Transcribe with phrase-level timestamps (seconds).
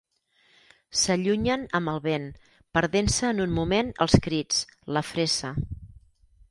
[1.01, 2.25] S’allunyen amb el vent,
[2.79, 5.55] perdent-se en un moment els crits, la fressa...